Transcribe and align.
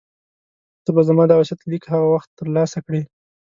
ته 0.83 0.89
به 0.95 1.01
زما 1.07 1.23
دا 1.27 1.35
وصیت 1.39 1.59
لیک 1.71 1.83
هغه 1.93 2.07
وخت 2.13 2.29
ترلاسه 2.39 2.79
کړې. 2.85 3.01